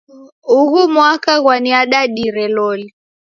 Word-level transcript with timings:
Ughu 0.59 0.79
mwaka 0.93 1.31
gwaniadadire 1.43 2.45
loli. 2.55 2.87